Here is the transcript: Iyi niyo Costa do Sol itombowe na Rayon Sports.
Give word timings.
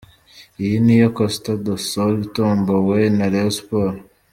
Iyi 0.63 0.77
niyo 0.83 1.07
Costa 1.17 1.51
do 1.63 1.75
Sol 1.89 2.13
itombowe 2.27 2.99
na 3.17 3.25
Rayon 3.31 3.53
Sports. 3.59 4.01